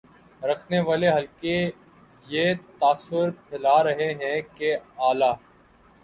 [0.41, 1.57] رکھنے والے حلقے
[2.27, 4.75] یہ تاثر پھیلا رہے ہیں کہ
[4.99, 5.31] اعلی